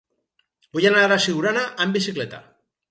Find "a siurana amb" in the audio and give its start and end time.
1.17-2.01